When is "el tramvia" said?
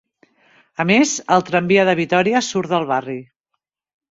1.35-1.85